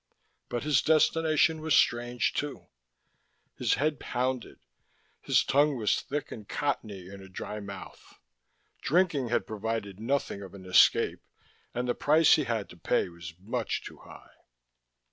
[0.49, 2.65] But his destination was strange, too.
[3.59, 4.57] His head pounded,
[5.21, 8.17] his tongue was thick and cottony in a dry mouth:
[8.81, 11.21] drinking had provided nothing of an escape
[11.71, 14.31] and the price he had to pay was much too high.